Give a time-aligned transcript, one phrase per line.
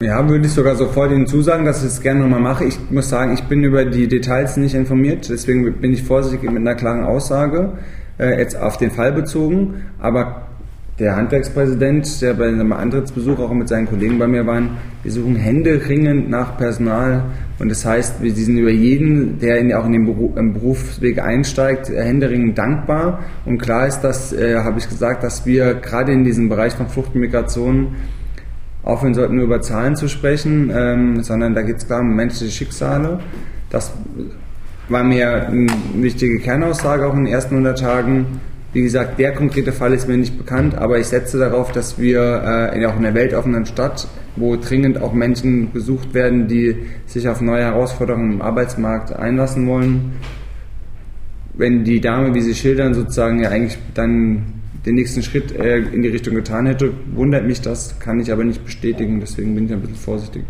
[0.00, 2.64] Ja, würde ich sogar sofort Ihnen zusagen, dass ich es gerne nochmal mache.
[2.64, 6.60] Ich muss sagen, ich bin über die Details nicht informiert, deswegen bin ich vorsichtig mit
[6.60, 7.72] einer klaren Aussage,
[8.16, 9.82] äh, jetzt auf den Fall bezogen.
[9.98, 10.46] Aber
[11.00, 15.34] der Handwerkspräsident, der bei einem Antrittsbesuch auch mit seinen Kollegen bei mir waren, wir suchen
[15.34, 17.24] händeringend nach Personal.
[17.58, 21.18] Und das heißt, wir sind über jeden, der in, auch in den Beruf, im Berufsweg
[21.18, 23.24] einsteigt, händeringend dankbar.
[23.44, 26.86] Und klar ist, dass, äh, habe ich gesagt, dass wir gerade in diesem Bereich von
[26.86, 27.96] Flucht und Migration
[28.88, 32.50] aufhören sollten, nur über Zahlen zu sprechen, ähm, sondern da geht es klar um menschliche
[32.52, 33.20] Schicksale.
[33.68, 33.92] Das
[34.88, 38.40] war mir eine wichtige Kernaussage auch in den ersten 100 Tagen.
[38.72, 42.70] Wie gesagt, der konkrete Fall ist mir nicht bekannt, aber ich setze darauf, dass wir
[42.72, 47.42] äh, auch in der weltoffenen Stadt, wo dringend auch Menschen gesucht werden, die sich auf
[47.42, 50.12] neue Herausforderungen im Arbeitsmarkt einlassen wollen,
[51.54, 54.54] wenn die Dame, wie sie schildern, sozusagen ja eigentlich dann
[54.88, 58.42] den nächsten Schritt äh, in die Richtung getan hätte, wundert mich das, kann ich aber
[58.42, 60.44] nicht bestätigen, deswegen bin ich ein bisschen vorsichtig.